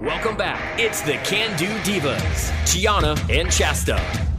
[0.00, 0.80] Welcome back.
[0.80, 4.29] It's the Can Do Divas, Gianna and Chasta.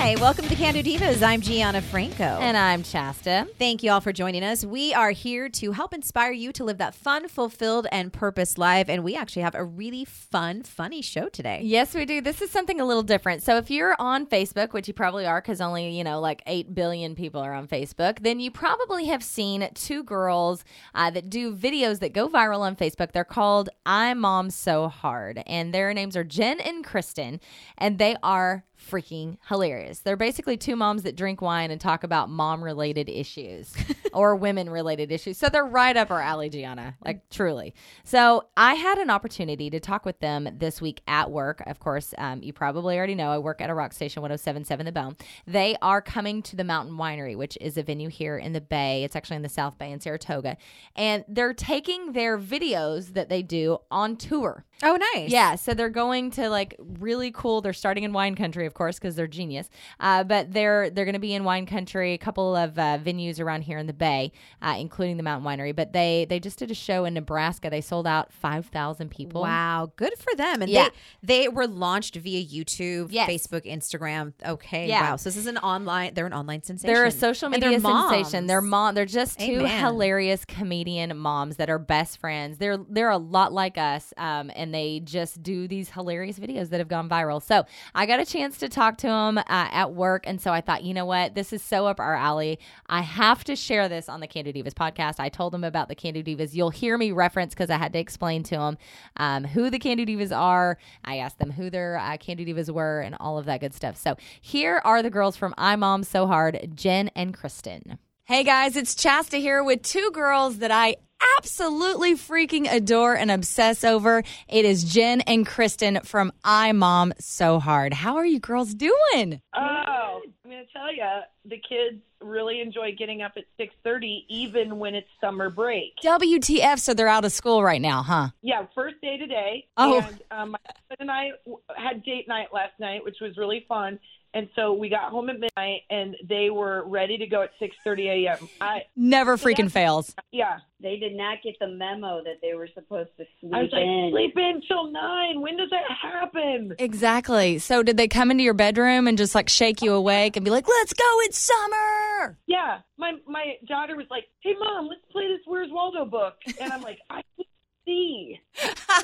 [0.00, 1.22] Hi, welcome to the Can Divas.
[1.22, 2.24] I'm Gianna Franco.
[2.24, 3.46] And I'm Chasta.
[3.58, 4.64] Thank you all for joining us.
[4.64, 8.88] We are here to help inspire you to live that fun, fulfilled, and purpose life.
[8.88, 11.60] And we actually have a really fun, funny show today.
[11.64, 12.22] Yes, we do.
[12.22, 13.42] This is something a little different.
[13.42, 16.74] So if you're on Facebook, which you probably are because only, you know, like 8
[16.74, 20.64] billion people are on Facebook, then you probably have seen two girls
[20.94, 23.12] uh, that do videos that go viral on Facebook.
[23.12, 25.42] They're called I Mom So Hard.
[25.46, 27.38] And their names are Jen and Kristen.
[27.76, 30.00] And they are freaking hilarious.
[30.00, 33.74] They're basically two moms that drink wine and talk about mom related issues
[34.12, 35.36] or women related issues.
[35.38, 37.74] So they're right up our alley, Gianna, like truly.
[38.04, 41.62] So I had an opportunity to talk with them this week at work.
[41.66, 44.92] Of course, um, you probably already know I work at a rock station 1077 The
[44.92, 45.16] Bone.
[45.46, 49.04] They are coming to the Mountain Winery, which is a venue here in the Bay.
[49.04, 50.56] It's actually in the South Bay in Saratoga.
[50.96, 54.64] And they're taking their videos that they do on tour.
[54.82, 55.30] Oh, nice.
[55.30, 57.60] Yeah, so they're going to like really cool.
[57.60, 59.68] They're starting in wine country, of course, because they're genius.
[59.98, 63.40] Uh, but they're they're going to be in wine country, a couple of uh, venues
[63.40, 64.30] around here in the Bay,
[64.62, 65.74] uh, including the Mountain Winery.
[65.74, 67.68] But they they just did a show in Nebraska.
[67.68, 69.42] They sold out five thousand people.
[69.42, 70.62] Wow, good for them.
[70.62, 70.88] And Yeah.
[71.22, 73.28] they they were launched via YouTube, Yes.
[73.28, 74.34] Facebook, Instagram.
[74.46, 75.10] Okay, Yeah.
[75.10, 75.16] wow.
[75.16, 76.14] So this is an online.
[76.14, 76.94] They're an online sensation.
[76.94, 78.46] They're a social media they're sensation.
[78.46, 78.94] They're mom.
[78.94, 79.84] They're just two Amen.
[79.84, 82.58] hilarious comedian moms that are best friends.
[82.58, 86.78] They're they're a lot like us, um, and they just do these hilarious videos that
[86.78, 87.42] have gone viral.
[87.42, 90.60] So I got a chance to talk to him uh, at work, and so I
[90.60, 92.58] thought, you know what, this is so up our alley.
[92.86, 95.16] I have to share this on the Can Do Divas podcast.
[95.18, 96.54] I told them about the Can Do Divas.
[96.54, 98.78] You'll hear me reference because I had to explain to them
[99.16, 100.78] um, who the Can Do Divas are.
[101.04, 103.74] I asked them who their uh, Can Do Divas were, and all of that good
[103.74, 103.96] stuff.
[103.96, 107.98] So here are the girls from I Mom So Hard, Jen and Kristen.
[108.24, 110.96] Hey guys, it's Chasta here with two girls that I
[111.38, 114.22] absolutely freaking adore and obsess over.
[114.48, 117.92] It is Jen and Kristen from I Mom So Hard.
[117.92, 119.40] How are you girls doing?
[119.54, 119.99] Oh,
[120.44, 121.04] I'm gonna tell you,
[121.44, 125.94] the kids really enjoy getting up at six thirty, even when it's summer break.
[126.04, 128.28] WTF, so they're out of school right now, huh?
[128.42, 129.66] Yeah, first day today.
[129.76, 129.98] Oh.
[130.00, 133.64] And um, my husband and I w- had date night last night, which was really
[133.68, 133.98] fun.
[134.32, 137.74] And so we got home at midnight, and they were ready to go at six
[137.82, 138.48] thirty a.m.
[138.60, 140.14] I Never freaking fails.
[140.30, 143.72] yeah, They did not get the memo that they were supposed to sleep I was
[143.72, 144.10] like, in.
[144.12, 145.40] sleep in till nine.
[145.40, 146.76] When does that happen?
[146.78, 147.58] Exactly.
[147.58, 150.50] So did they come into your bedroom and just like shake you awake and be
[150.50, 152.38] like, let's go, it's summer?
[152.46, 156.72] Yeah, my my daughter was like, "Hey, mom, let's play this Where's Waldo book," and
[156.72, 157.48] I'm like, "I can't
[157.86, 158.40] see."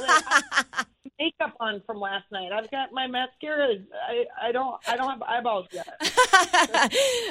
[0.01, 0.25] Like,
[1.19, 2.53] makeup on from last night.
[2.53, 3.77] I've got my mascara.
[4.09, 5.89] I I don't I don't have eyeballs yet.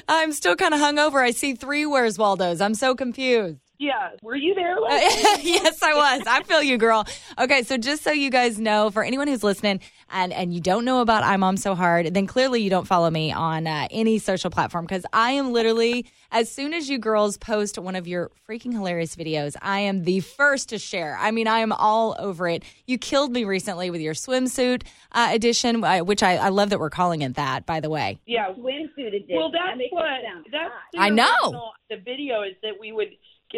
[0.07, 1.21] I'm still kind of hungover.
[1.21, 2.61] I see three Where's Waldo's.
[2.61, 3.64] I'm so confused.
[3.77, 4.79] Yeah, were you there?
[4.79, 6.27] Last yes, I was.
[6.27, 7.05] I feel you, girl.
[7.37, 10.85] Okay, so just so you guys know, for anyone who's listening and and you don't
[10.85, 14.19] know about I Mom So Hard, then clearly you don't follow me on uh, any
[14.19, 18.29] social platform because I am literally as soon as you girls post one of your
[18.47, 21.17] freaking hilarious videos, I am the first to share.
[21.19, 22.63] I mean, I am all over it.
[22.87, 26.79] You killed me recently with your swimsuit uh, edition, uh, which I, I love that
[26.79, 27.65] we're calling it that.
[27.65, 28.49] By the way, Yeah.
[28.53, 29.35] swimsuit edition.
[29.35, 31.71] Well, that's makes what it that's the I know.
[31.89, 33.09] The video is that we would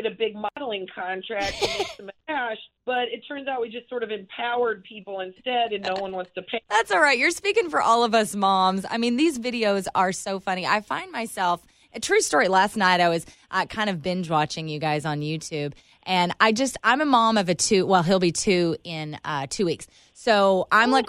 [0.02, 3.90] get a big modeling contract and make some cash, but it turns out we just
[3.90, 6.62] sort of empowered people instead, and no one wants to pay.
[6.70, 7.18] That's all right.
[7.18, 8.86] You're speaking for all of us moms.
[8.90, 10.66] I mean, these videos are so funny.
[10.66, 11.64] I find myself,
[11.94, 15.22] a true story, last night I was uh, kind of binge watching you guys on
[15.22, 15.74] YouTube.
[16.04, 19.48] And I just, I'm a mom of a two, well, he'll be two in uh,
[19.50, 19.88] two weeks.
[20.14, 21.08] So I'm like,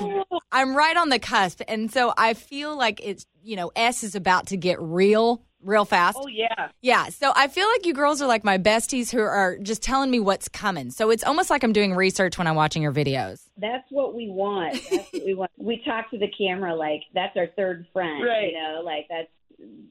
[0.50, 1.60] I'm right on the cusp.
[1.68, 5.84] And so I feel like it's, you know, S is about to get real, real
[5.84, 6.16] fast.
[6.20, 6.68] Oh yeah.
[6.80, 7.08] Yeah.
[7.08, 10.20] So I feel like you girls are like my besties who are just telling me
[10.20, 10.90] what's coming.
[10.90, 13.40] So it's almost like I'm doing research when I'm watching your videos.
[13.56, 14.74] That's what we want.
[14.90, 15.50] That's what we want.
[15.56, 18.24] We talk to the camera like that's our third friend.
[18.24, 18.52] Right.
[18.52, 19.28] You know, like that's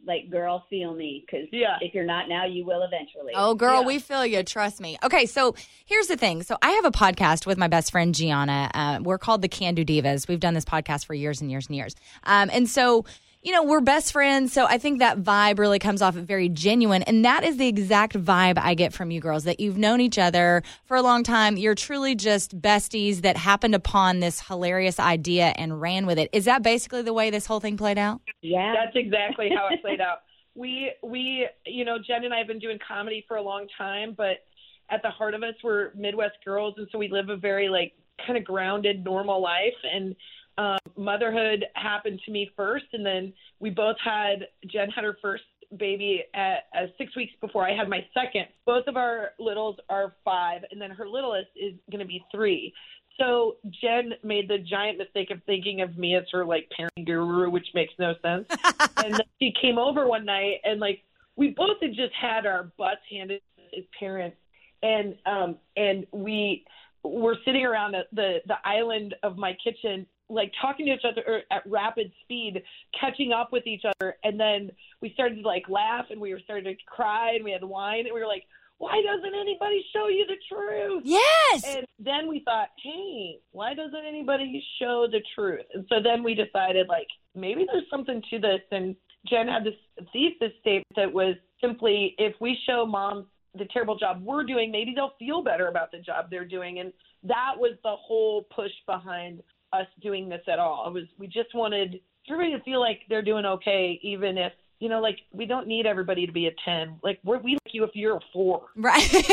[0.05, 1.75] like girl, feel me because Yeah.
[1.81, 3.33] if you're not now, you will eventually.
[3.35, 3.87] Oh, girl, Yeah.
[3.87, 4.41] we feel you.
[4.41, 4.97] Trust me.
[5.03, 5.55] Okay, so
[5.85, 6.43] here's the thing.
[6.43, 8.71] So I have a podcast with my best friend Gianna.
[8.73, 10.25] Uh, we're called the Can Do Divas.
[10.29, 11.95] We've done this podcast for years and years and years.
[12.23, 13.03] Um, and so,
[13.47, 14.51] you know, we're best friends.
[14.51, 17.01] So I think that vibe really comes off very genuine.
[17.03, 20.17] And that is the exact vibe I get from you girls that you've known each
[20.17, 21.55] other for a long time.
[21.55, 26.29] You're truly just besties that happened upon this hilarious idea and ran with it.
[26.33, 28.19] Is that basically the way this whole thing played out?
[28.41, 28.73] yeah.
[28.73, 30.23] That's exactly how it played out.
[30.53, 34.13] We we you know Jen and I have been doing comedy for a long time,
[34.17, 34.43] but
[34.89, 37.93] at the heart of us we're Midwest girls, and so we live a very like
[38.25, 39.77] kind of grounded, normal life.
[39.89, 40.17] And
[40.57, 45.43] um, motherhood happened to me first, and then we both had Jen had her first
[45.77, 48.45] baby at uh, six weeks before I had my second.
[48.65, 52.73] Both of our littles are five, and then her littlest is going to be three.
[53.19, 57.49] So Jen made the giant mistake of thinking of me as her like parenting guru,
[57.49, 58.47] which makes no sense.
[58.97, 61.03] and she came over one night, and like
[61.35, 63.41] we both had just had our butts handed
[63.77, 64.37] as parents,
[64.81, 66.65] and um and we
[67.03, 71.23] were sitting around the the, the island of my kitchen like talking to each other
[71.27, 72.61] er, at rapid speed,
[72.99, 74.71] catching up with each other, and then
[75.01, 78.05] we started to like laugh and we were starting to cry and we had wine
[78.05, 78.43] and we were like,
[78.79, 81.01] why doesn't anybody show you the truth?
[81.03, 81.63] Yes.
[81.65, 85.65] And then we thought, hey, why doesn't anybody show the truth?
[85.73, 88.61] And so then we decided, like, maybe there's something to this.
[88.71, 88.95] And
[89.27, 89.73] Jen had this
[90.13, 93.25] thesis statement that was simply if we show moms
[93.55, 96.79] the terrible job we're doing, maybe they'll feel better about the job they're doing.
[96.79, 96.93] And
[97.23, 99.41] that was the whole push behind
[99.73, 100.85] us doing this at all.
[100.87, 104.89] It was we just wanted everybody to feel like they're doing okay, even if you
[104.89, 106.99] know, like we don't need everybody to be a ten.
[107.03, 108.67] Like we're, we like you if you're a four.
[108.75, 109.09] Right.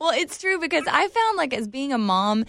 [0.00, 2.44] well, it's true because I found like as being a mom,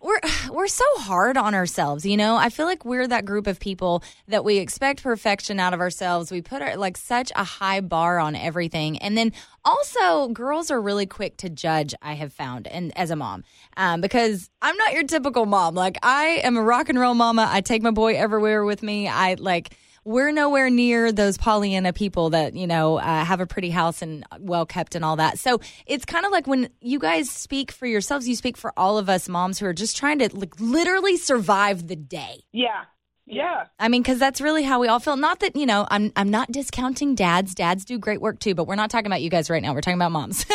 [0.00, 0.20] we're
[0.50, 2.36] we're so hard on ourselves, you know.
[2.36, 6.30] I feel like we're that group of people that we expect perfection out of ourselves.
[6.30, 9.32] We put our, like such a high bar on everything, and then
[9.64, 11.94] also girls are really quick to judge.
[12.02, 13.44] I have found, and as a mom,
[13.76, 15.74] um, because I'm not your typical mom.
[15.74, 17.48] Like I am a rock and roll mama.
[17.50, 19.08] I take my boy everywhere with me.
[19.08, 19.76] I like
[20.06, 24.24] we're nowhere near those Pollyanna people that, you know, uh, have a pretty house and
[24.38, 25.38] well kept and all that.
[25.40, 28.98] So it's kind of like when you guys speak for yourselves, you speak for all
[28.98, 32.44] of us moms who are just trying to like literally survive the day.
[32.52, 32.84] Yeah.
[33.26, 33.64] Yeah.
[33.78, 35.16] I mean, because that's really how we all feel.
[35.16, 37.54] Not that you know, I'm I'm not discounting dads.
[37.54, 39.74] Dads do great work too, but we're not talking about you guys right now.
[39.74, 40.44] We're talking about moms.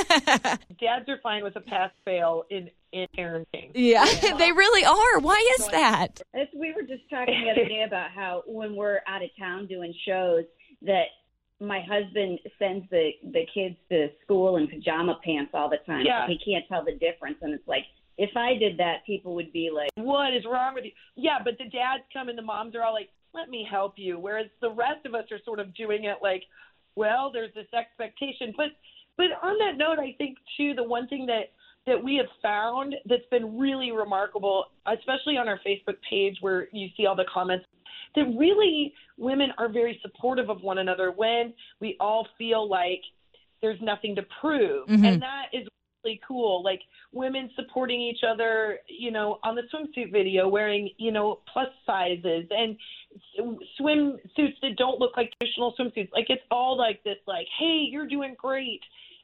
[0.79, 3.71] Dads are fine with a pass fail in in parenting.
[3.73, 4.06] yeah,
[4.38, 5.19] they really are.
[5.19, 6.21] Why is that?
[6.33, 9.68] As we were just talking the other day about how when we're out of town
[9.68, 10.45] doing shows
[10.81, 11.06] that
[11.59, 16.06] my husband sends the the kids to school in pajama pants all the time.
[16.06, 16.25] Yeah.
[16.27, 17.83] He can't tell the difference and it's like
[18.21, 20.91] if I did that people would be like What is wrong with you?
[21.15, 24.19] Yeah, but the dads come and the moms are all like, "Let me help you,"
[24.19, 26.44] whereas the rest of us are sort of doing it like,
[26.95, 28.71] "Well, there's this expectation." But
[29.18, 31.51] but on that note, I think too the one thing that
[31.88, 36.89] that we have found that's been really remarkable, especially on our Facebook page where you
[36.95, 37.65] see all the comments,
[38.15, 43.01] that really women are very supportive of one another when we all feel like
[43.62, 44.88] there's nothing to prove.
[44.88, 45.06] Mhm.
[45.06, 45.81] And that is really
[46.27, 46.63] cool.
[46.63, 46.81] Like
[47.12, 52.45] women supporting each other, you know, on the swimsuit video, wearing, you know, plus sizes
[52.50, 52.77] and
[53.80, 56.12] swimsuits that don't look like traditional swimsuits.
[56.13, 58.81] Like it's all like this, like, hey, you're doing great.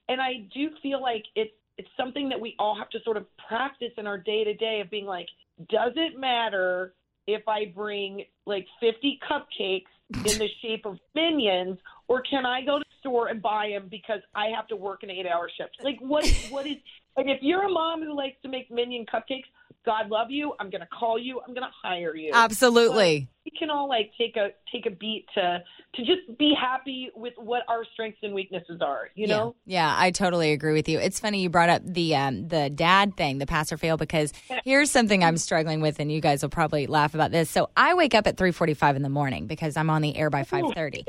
[0.09, 3.25] And I do feel like it's it's something that we all have to sort of
[3.47, 5.27] practice in our day to day of being like,
[5.69, 6.94] does it matter
[7.27, 11.77] if I bring like 50 cupcakes in the shape of minions,
[12.07, 15.04] or can I go to the store and buy them because I have to work
[15.04, 15.77] an eight-hour shift?
[15.83, 16.77] Like, what what is
[17.15, 19.45] like if you're a mom who likes to make minion cupcakes,
[19.88, 20.54] God love you.
[20.59, 21.39] I'm gonna call you.
[21.48, 22.31] I'm gonna hire you.
[22.33, 23.30] Absolutely.
[23.45, 25.63] we can all like take a take a beat to
[25.95, 29.09] to just be happy with what our strengths and weaknesses are.
[29.15, 29.56] You know.
[29.65, 31.00] Yeah, yeah, I totally agree with you.
[31.00, 34.33] It's funny you brought up the um, the dad thing, the pass or fail, because
[34.65, 37.50] here's something I'm struggling with, and you guys will probably laugh about this.
[37.50, 40.44] So I wake up at 3:45 in the morning because I'm on the air by
[40.44, 41.06] 5:30.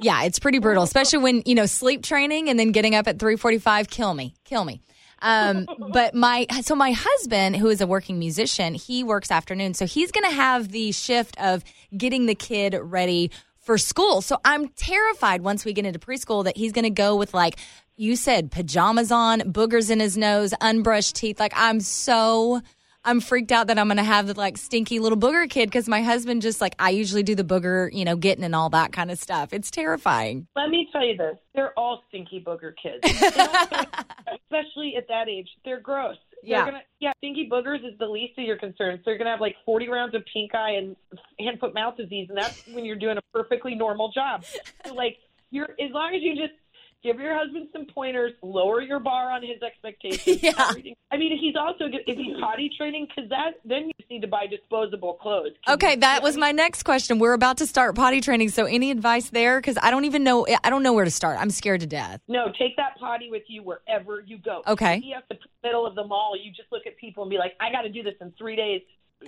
[0.00, 3.18] Yeah, it's pretty brutal, especially when you know sleep training and then getting up at
[3.18, 3.88] 3:45.
[3.88, 4.80] Kill me, kill me.
[5.20, 9.86] Um, but my so my husband, who is a working musician, he works afternoon, so
[9.86, 11.64] he's going to have the shift of
[11.96, 14.22] getting the kid ready for school.
[14.22, 17.56] So I'm terrified once we get into preschool that he's going to go with like
[17.96, 21.40] you said pajamas on, boogers in his nose, unbrushed teeth.
[21.40, 22.62] Like I'm so
[23.08, 25.88] I'm freaked out that I'm going to have the like stinky little booger kid because
[25.88, 28.92] my husband just like I usually do the booger, you know, getting and all that
[28.92, 29.54] kind of stuff.
[29.54, 30.46] It's terrifying.
[30.54, 35.48] Let me tell you this: they're all stinky booger kids, especially at that age.
[35.64, 36.16] They're gross.
[36.42, 36.58] Yeah.
[36.58, 37.12] They're gonna, yeah.
[37.16, 39.00] Stinky boogers is the least of your concerns.
[39.06, 40.94] They're gonna have like 40 rounds of pink eye and
[41.40, 44.44] hand, foot, mouth disease, and that's when you're doing a perfectly normal job.
[44.84, 45.16] So like,
[45.50, 46.52] you're as long as you just
[47.02, 50.42] give your husband some pointers, lower your bar on his expectations.
[50.48, 50.72] Yeah.
[51.10, 54.28] I mean, he's also if he potty training, because that then you just need to
[54.28, 55.52] buy disposable clothes.
[55.64, 57.18] 'Cause Okay, that was my next question.
[57.18, 59.58] We're about to start potty training, so any advice there?
[59.60, 60.46] Because I don't even know.
[60.62, 61.38] I don't know where to start.
[61.40, 62.20] I'm scared to death.
[62.28, 64.62] No, take that potty with you wherever you go.
[64.66, 64.96] Okay.
[65.04, 67.70] If the middle of the mall, you just look at people and be like, I
[67.72, 68.82] got to do this in three days.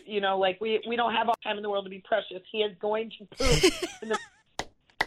[0.07, 2.43] You know, like we we don't have all time in the world to be precious.
[2.53, 3.73] He is going to poop.
[4.03, 4.19] in the,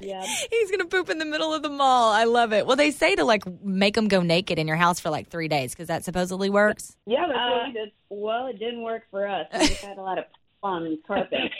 [0.03, 0.25] yeah.
[0.51, 2.11] He's gonna poop in the middle of the mall.
[2.11, 2.65] I love it.
[2.65, 5.47] Well, they say to like make them go naked in your house for like three
[5.47, 6.95] days because that supposedly works.
[7.05, 7.91] yeah, that's what Uh, we did.
[8.09, 9.47] Well, it didn't work for us.
[9.53, 10.25] We just had a lot of
[10.61, 11.39] on carpet.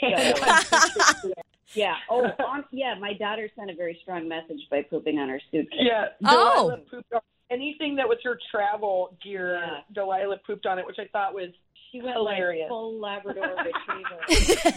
[1.22, 1.32] So.
[1.74, 1.94] Yeah.
[2.08, 2.94] Oh, on, yeah.
[3.00, 5.80] My daughter sent a very strong message by pooping on her suitcase.
[5.82, 6.06] Yeah.
[6.24, 6.68] Oh.
[6.70, 7.20] Delilah pooped on
[7.50, 9.58] anything that was her travel gear.
[9.60, 9.78] Yeah.
[9.92, 11.48] Delilah pooped on it, which I thought was
[11.94, 12.62] She went Hilarious.
[12.62, 14.72] like full Labrador Retriever.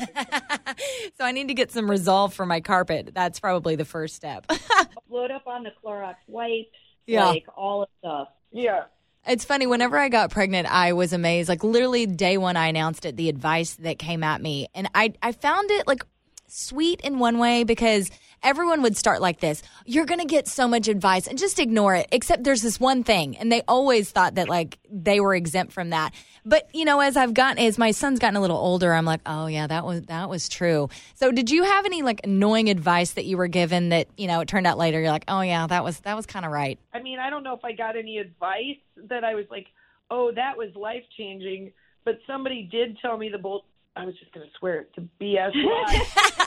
[1.17, 3.09] so I need to get some resolve for my carpet.
[3.12, 4.45] That's probably the first step.
[5.09, 6.69] Load up on the Clorox wipes.
[7.07, 7.25] Yeah.
[7.25, 8.27] Like all of stuff.
[8.51, 8.83] yeah.
[9.27, 9.65] It's funny.
[9.65, 11.50] Whenever I got pregnant, I was amazed.
[11.50, 13.17] Like literally day one, I announced it.
[13.17, 16.05] The advice that came at me, and I I found it like
[16.47, 18.12] sweet in one way because
[18.44, 19.63] everyone would start like this.
[19.86, 22.08] You're gonna get so much advice, and just ignore it.
[22.12, 25.91] Except there's this one thing, and they always thought that like they were exempt from
[25.91, 26.13] that.
[26.46, 29.22] But you know, as I've gotten, as my son's gotten a little older, I'm like,
[29.25, 30.89] oh yeah, that was that was true.
[31.15, 34.39] So did you have any like annoying advice that you were given that you know
[34.41, 35.00] it turned out later?
[35.00, 36.79] You're like, oh yeah, that was that was kind of right.
[36.94, 38.77] I mean, I don't know if I got any advice
[39.10, 39.67] that I was like,
[40.10, 41.72] oh, that was life changing.
[42.06, 43.65] But somebody did tell me the bull.
[43.96, 46.46] I was just going to swear it to BS lie.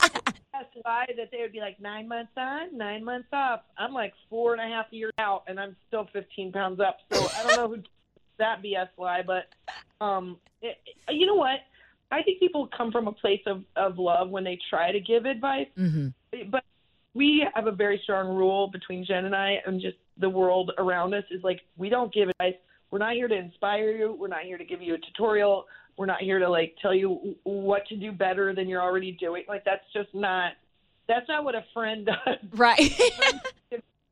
[0.61, 3.61] BS lie that they would be like nine months on, nine months off.
[3.77, 6.97] I'm like four and a half years out, and I'm still 15 pounds up.
[7.11, 7.83] So I don't know who
[8.39, 9.49] that BS lie, but
[10.03, 10.77] um, it,
[11.09, 11.59] you know what?
[12.11, 15.25] I think people come from a place of of love when they try to give
[15.25, 16.09] advice hmm
[16.49, 16.63] but
[17.13, 21.13] we have a very strong rule between Jen and I and just the world around
[21.13, 22.55] us is like we don't give advice.
[22.89, 24.15] We're not here to inspire you.
[24.17, 25.65] We're not here to give you a tutorial.
[25.97, 29.43] We're not here to like tell you what to do better than you're already doing.
[29.47, 30.53] Like that's just not
[31.07, 32.37] that's not what a friend does.
[32.53, 32.91] Right.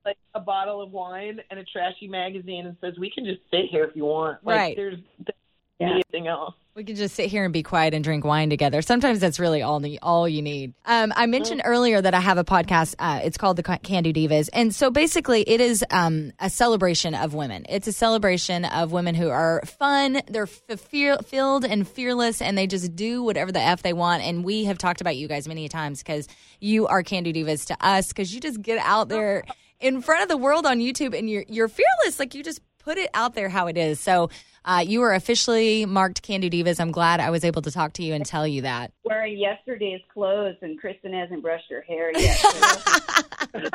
[0.05, 3.65] like a bottle of wine and a trashy magazine and says we can just sit
[3.69, 4.43] here if you want.
[4.43, 4.75] Like Right.
[4.75, 5.35] there's, there's
[5.79, 5.91] Yeah.
[5.91, 6.55] anything else.
[6.75, 8.81] We can just sit here and be quiet and drink wine together.
[8.81, 10.73] Sometimes that's really all ne- all you need.
[10.85, 12.95] Um, I mentioned earlier that I have a podcast.
[12.99, 16.49] Uh, it's called the Ca- Can Do Divas, and so basically, it is um, a
[16.49, 17.65] celebration of women.
[17.67, 20.21] It's a celebration of women who are fun.
[20.27, 24.23] They're f- fear- filled and fearless, and they just do whatever the f they want.
[24.23, 26.29] And we have talked about you guys many times because
[26.61, 29.43] you are Can Do Divas to us because you just get out there
[29.81, 32.19] in front of the world on YouTube and you're you're fearless.
[32.19, 33.99] Like you just put it out there how it is.
[33.99, 34.31] So
[34.65, 36.79] uh, you are officially marked Can Do Divas.
[36.79, 38.91] I'm glad I was able to talk to you and tell you that.
[39.05, 42.37] Wearing yesterday's clothes, and Kristen hasn't brushed her hair yet.
[42.39, 43.59] So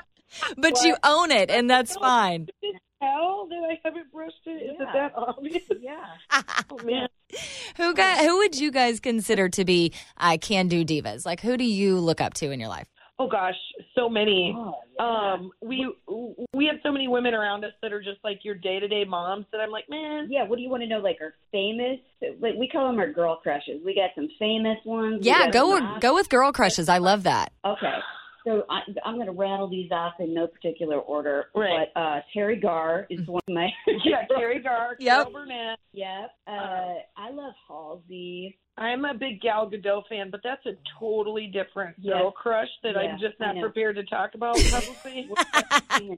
[0.57, 2.49] But you own it, and that's fine.
[3.01, 4.77] Hell, that I haven't brushed it.
[4.81, 4.93] Yeah.
[4.93, 5.63] that obvious?
[5.81, 6.07] yeah.
[6.71, 7.09] Oh man.
[7.77, 11.25] Who got, who would you guys consider to be uh, Can Do Divas?
[11.25, 12.89] Like who do you look up to in your life?
[13.19, 13.55] Oh gosh,
[13.95, 14.53] so many.
[14.59, 15.33] Oh, yeah.
[15.35, 15.89] Um, we
[16.53, 19.05] we have so many women around us that are just like your day to day
[19.05, 20.99] moms that I'm like, man, yeah, what do you want to know?
[20.99, 22.01] Like, our famous?
[22.41, 23.81] Like, we call them our girl crushes.
[23.85, 25.21] We got some famous ones.
[25.25, 26.89] Yeah, go some- go with girl crushes.
[26.89, 27.53] I love that.
[27.65, 27.95] Okay.
[28.47, 31.47] So I, I'm going to rattle these off in no particular order.
[31.55, 31.89] Right.
[31.95, 33.69] But uh, Teri Garr is one of my.
[34.05, 35.17] yeah, Carrie Gar, Yep.
[35.29, 35.79] Carol Burnett.
[35.93, 36.31] Yep.
[36.47, 36.51] Uh,
[37.17, 38.59] I love Halsey.
[38.77, 42.15] I'm a big Gal Gadot fan, but that's a totally different Yes.
[42.15, 45.29] girl crush that Yeah, I'm just not prepared to talk about publicly.
[45.31, 46.17] We're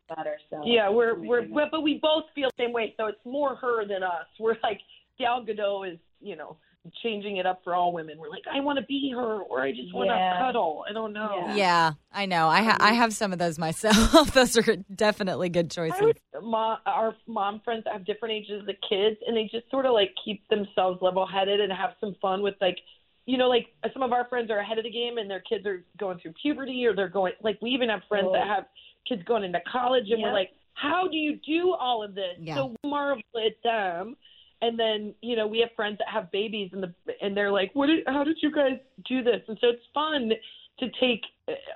[0.65, 4.03] yeah, we're we're but we both feel the same way, so it's more her than
[4.03, 4.27] us.
[4.41, 4.81] We're like
[5.19, 6.57] Gal Gadot is, you know,
[7.03, 8.19] changing it up for all women.
[8.19, 10.39] We're like, I want to be her, or I just want to Yeah.
[10.39, 10.85] cuddle.
[10.89, 11.45] I don't know.
[11.49, 11.55] Yeah.
[11.55, 12.49] Yeah, I know.
[12.49, 14.33] I ha- I have some of those myself.
[14.35, 16.01] those are definitely good choices.
[16.01, 19.87] would, mom, our mom friends have different ages of the kids, and they just sort
[19.87, 22.79] of like keep themselves level headed and have some fun with like,
[23.27, 25.67] you know, like some of our friends are ahead of the game and their kids
[25.67, 28.33] are going through puberty or they're going like we even have friends Oh.
[28.35, 28.67] that have
[29.09, 30.27] kids going into college, and Yep.
[30.27, 32.37] we're like, how do you do all of this?
[32.39, 32.55] Yeah.
[32.57, 34.17] So we marvel at them.
[34.63, 37.71] And then you know we have friends that have babies and the and they're like,
[37.75, 37.87] what?
[37.87, 39.43] Did, how did you guys do this?
[39.49, 40.33] And so it's fun
[40.79, 41.23] to take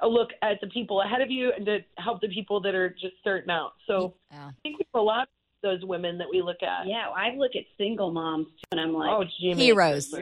[0.02, 2.90] a look at the people ahead of you and to help the people that are
[2.90, 3.72] just starting out.
[3.86, 4.48] So Yeah.
[4.48, 5.28] I think we have a lot of
[5.62, 6.86] those women that we look at.
[6.86, 9.64] Yeah, I look at single moms too, and I'm like, Oh, Jimmy.
[9.64, 10.12] Heroes.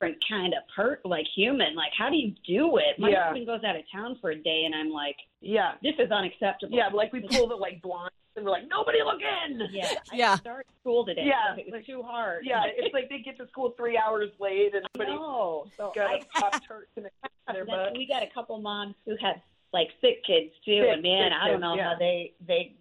[0.00, 1.74] You're a different kind of per like human.
[1.74, 2.98] Like, how do you do it?
[2.98, 3.24] My Yeah.
[3.26, 5.74] husband goes out of town for a day, and I'm like, Yeah.
[5.82, 6.76] this is unacceptable.
[6.76, 9.60] Yeah, like we pull the like blonde and we're like, nobody look in.
[9.72, 9.98] Yeah, yeah.
[10.12, 10.34] I Yeah.
[10.36, 11.24] started school today.
[11.26, 12.44] Yeah, so it was like- too hard.
[12.44, 15.66] Yeah, it's like they get to school three hours late and somebody no.
[15.76, 17.04] So got I, a pop tart in
[17.52, 17.92] their butt.
[17.96, 19.36] we got a couple moms who have
[19.72, 21.92] like sick kids too, Sick- and man, I don't kids, know yeah.
[21.92, 22.74] how they they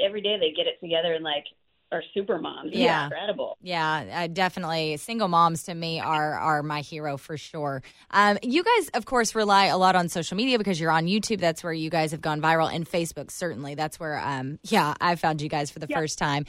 [0.00, 1.44] every day they get it together and like
[1.92, 2.68] are super moms.
[2.72, 3.04] It's Yeah.
[3.04, 3.56] incredible.
[3.62, 4.96] Yeah, uh, definitely.
[4.96, 7.82] Single moms to me are are my hero for sure.
[8.10, 11.38] Um, you guys, of course, rely a lot on social media because you're on YouTube.
[11.40, 13.74] That's where you guys have gone viral, and Facebook certainly.
[13.76, 16.44] That's where, um, yeah, I found you guys for the first time.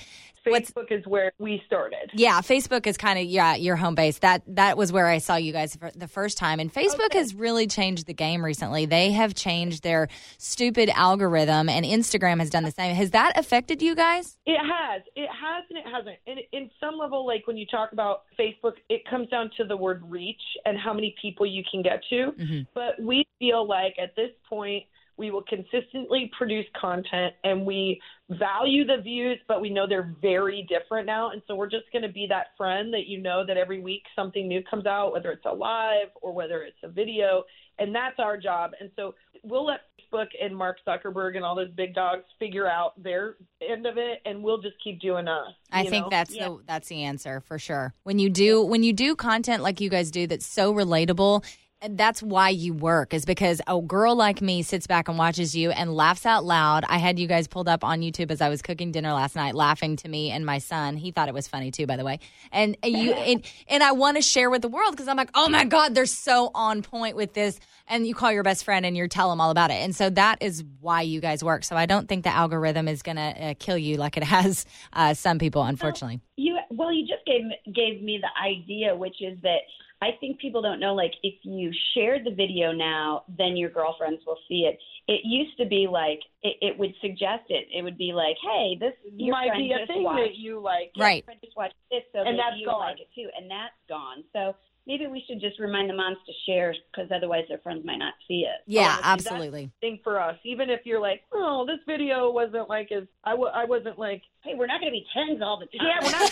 [0.52, 2.12] What's- Facebook is where we started.
[2.14, 4.20] Yeah, Facebook is kind of yeah your home base.
[4.20, 6.60] That that was where I saw you guys for the first time.
[6.60, 8.86] And Facebook has really changed the game recently.
[8.86, 12.96] They have changed their stupid algorithm, and Instagram has done the same.
[12.96, 14.38] Has that affected you guys?
[14.46, 15.02] It has.
[15.16, 16.18] It has and it hasn't.
[16.28, 19.76] And in some level, like when you talk about Facebook, it comes down to the
[19.78, 22.32] word reach and how many people you can get to.
[22.38, 22.68] Mhm.
[22.74, 24.86] But we feel like at this point,
[25.18, 30.68] we will consistently produce content and we value the views, but we know they're very
[30.70, 31.32] different now.
[31.32, 34.04] And so we're just going to be that friend that you know that every week
[34.16, 37.44] something new comes out, whether it's a live or whether it's a video.
[37.80, 38.72] And that's our job.
[38.80, 39.82] And so we'll let
[40.12, 43.36] Facebook and Mark Zuckerberg and all those big dogs figure out their
[43.68, 45.48] end of it, and we'll just keep doing us.
[45.72, 46.10] I think know?
[46.10, 46.50] that's Yeah.
[46.50, 47.94] the that's the answer for sure.
[48.04, 51.44] When you do when you do content like you guys do that's so relatable,
[51.90, 55.70] that's why you work is because a girl like me sits back and watches you
[55.70, 56.84] and laughs out loud.
[56.88, 59.54] I had you guys pulled up on YouTube as I was cooking dinner last night,
[59.54, 60.98] laughing to me and my son.
[60.98, 62.20] He thought it was funny too, by the way.
[62.52, 65.50] And you and, and I want to share with the world because I'm like, oh
[65.50, 67.60] my god, they're so on point with this.
[67.88, 69.76] And you call your best friend and you tell them all about it.
[69.76, 71.64] And so that is why you guys work.
[71.64, 74.66] So I don't think the algorithm is going to uh, kill you like it has
[74.94, 76.22] uh, some people, unfortunately.
[76.38, 77.44] You well, you just gave
[77.74, 79.60] gave me the idea, which is that
[80.02, 80.94] I think people don't know.
[80.94, 84.78] Like, if you share the video now, then your girlfriends will see it.
[85.08, 87.68] It used to be like it, it would suggest it.
[87.74, 90.20] It would be like, "Hey, this your might friend be a just thing watched.
[90.22, 90.92] that you like.
[91.00, 91.24] Right.
[91.28, 92.80] your just watched this, so And that that's you gone.
[92.82, 94.24] like it too, and that's gone.
[94.34, 97.98] So maybe we should just remind the moms to share, because otherwise their friends might
[97.98, 98.62] not see it.
[98.68, 99.72] Yeah, Honestly, that's- absolutely.
[99.82, 100.38] thing for us.
[100.44, 104.22] Even if you're like, oh, this video wasn't like as I w- I wasn't like,
[104.44, 105.88] Hey, we're not going to be tens all the time.
[105.88, 106.32] yeah, we're not.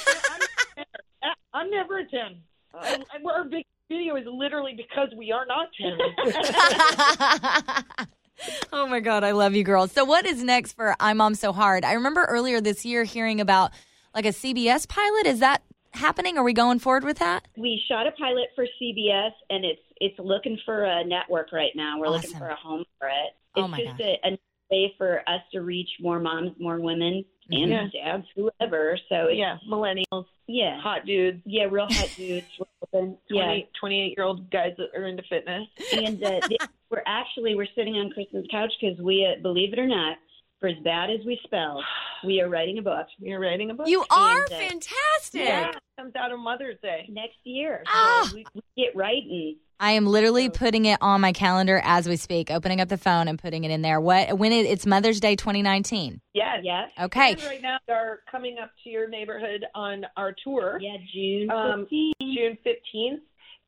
[1.24, 2.42] I'm, I'm never a ten.
[2.84, 5.98] And, and our big video is literally because we are not ten.
[8.74, 9.91] oh my God, I love you girls.
[9.91, 11.86] So, what is next for I'm Mom So Hard?
[11.86, 13.72] I remember earlier this year hearing about
[14.13, 15.25] like a CBS pilot.
[15.25, 15.63] Is that
[15.94, 16.38] happening?
[16.38, 17.48] Are we going forward with that?
[17.58, 22.00] we shot a pilot for CBS, and it's it's looking for a network right now.
[22.00, 23.34] We're looking for a home for it.
[23.55, 24.38] Oh It's my just a, a
[24.72, 27.92] way for us to reach more moms, more women, and Mhm.
[27.92, 28.98] dads, whoever.
[29.10, 32.46] So it's, yeah, millennials, yeah, hot dudes, yeah, real hot dudes.
[32.82, 33.18] Open.
[33.30, 35.68] Yeah, 28 year old guys that are into fitness.
[35.94, 36.58] and uh, the,
[36.90, 40.18] we're actually we're sitting on Kristen's couch because we, uh, believe it or not,
[40.60, 41.84] for as bad as we spell,
[42.26, 43.88] we are writing a book You're writing a book.
[43.88, 45.42] You are And, uh, fantastic.
[45.46, 47.06] yeah, it comes out on Mother's Day.
[47.10, 47.84] next year.
[47.86, 48.29] So Ah.
[48.34, 49.58] we, we get writing.
[49.77, 53.27] I am literally putting it on my calendar as we speak, opening up the phone
[53.27, 54.00] and putting it in there.
[54.00, 56.22] What when it, it's Mother's Day 2019.
[56.34, 56.60] Yes.
[56.64, 56.90] Yes.
[57.00, 57.32] Okay.
[57.34, 60.79] And right now, we are coming up to your neighborhood on our tour.
[60.82, 62.12] Yeah, June Um, 15th.
[62.22, 63.20] June 15th.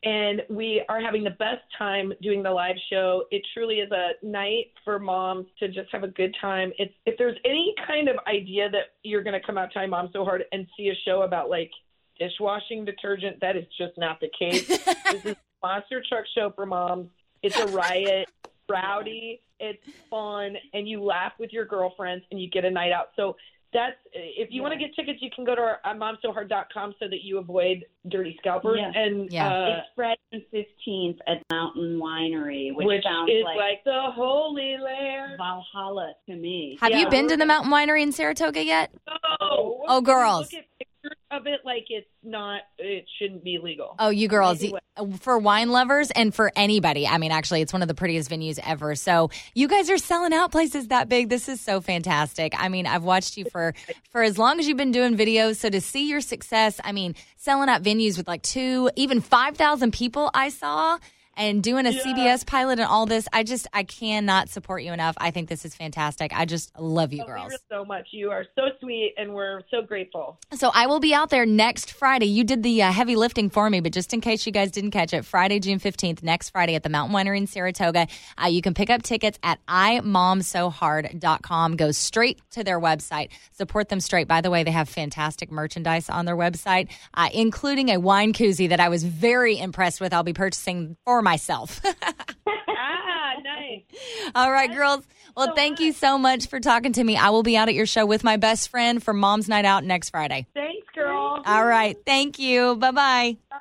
[0.04, 3.24] And we are having the best time doing the live show.
[3.32, 6.72] It truly is a night for moms to just have a good time.
[6.78, 9.88] It's if there's any kind of idea that you're going to come out to I
[9.88, 11.72] Mom So Hard and see a show about like
[12.20, 14.68] dishwashing detergent, that is just not the case.
[15.12, 17.10] this is a monster truck show for moms.
[17.42, 18.30] It's a riot,
[18.70, 23.10] rowdy, it's fun, and you laugh with your girlfriends and you get a night out.
[23.16, 23.36] So
[23.74, 27.08] that's if you want to get tickets, you can go to our uh, momsohard.com so
[27.10, 28.80] that you avoid dirty scalpers.
[28.80, 28.92] Yeah.
[29.02, 29.48] And Yeah.
[29.48, 34.12] uh, it's Friday the 15th at Mountain Winery, which, which sounds is like, like, the
[34.14, 35.34] Holy Land.
[35.38, 36.78] Valhalla to me.
[36.82, 38.92] Have you been to the Mountain Winery in Saratoga yet?
[39.42, 40.54] Oh, Oh, girls.
[41.32, 42.62] Look at pictures of it like it's not.
[42.78, 43.96] It shouldn't be legal.
[44.00, 44.80] Oh, you girls, Anyway.
[44.96, 47.08] Uh, for wine lovers and for anybody.
[47.08, 48.96] I mean, actually, it's one of the prettiest venues ever.
[48.96, 51.30] So you guys are selling out places that big.
[51.30, 52.54] This is so fantastic.
[52.58, 53.74] I mean, I've watched you for
[54.10, 55.58] for as long as you've been doing videos.
[55.58, 59.58] So to see your success, I mean, selling out venues with like two, even five
[59.58, 60.98] thousand people, I saw.
[61.38, 62.02] And doing a Yeah.
[62.04, 65.16] CBS pilot and all this, I just I cannot support you enough.
[65.20, 66.38] I think this is fantastic.
[66.38, 67.54] I just love you Oh, girls.
[67.70, 68.08] so much.
[68.12, 70.38] You are so sweet, and we're so grateful.
[70.56, 72.26] So I will be out there next Friday.
[72.26, 74.92] You did the uh, heavy lifting for me, but just in case you guys didn't
[74.92, 78.08] catch it, Friday, June 15th, next Friday at the Mountain Winery in Saratoga.
[78.42, 81.76] Uh, you can pick up tickets at imomsohard.com.
[81.76, 83.30] Go straight to their website.
[83.52, 84.28] Support them straight.
[84.28, 88.70] By the way, they have fantastic merchandise on their website, uh, including a wine koozie
[88.70, 90.14] that I was very impressed with.
[90.14, 91.82] I'll be purchasing for myself.
[91.86, 93.82] ah, nice.
[94.34, 95.06] All right, girls.
[95.36, 97.18] Well, so thank you so much for talking to me.
[97.18, 99.84] I will be out at your show with my best friend for Mom's Night Out
[99.84, 100.48] next Friday.
[100.54, 101.44] Thanks, girl.
[101.46, 101.98] All right.
[102.06, 102.78] Thank you.
[102.78, 103.38] Bye bye.
[103.50, 103.58] Bye.